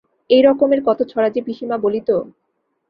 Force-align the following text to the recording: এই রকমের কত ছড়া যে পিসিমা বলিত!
এই 0.29 0.41
রকমের 0.43 0.79
কত 0.87 0.99
ছড়া 1.11 1.29
যে 1.29 1.41
পিসিমা 1.47 1.77
বলিত! 1.77 2.09